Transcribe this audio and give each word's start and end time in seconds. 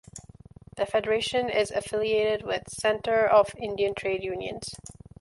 The 0.77 0.87
federation 0.87 1.47
is 1.51 1.69
affiliated 1.69 2.43
with 2.43 2.63
the 2.63 2.71
Centre 2.71 3.23
of 3.27 3.53
Indian 3.59 3.93
Trade 3.93 4.23
Unions. 4.23 4.71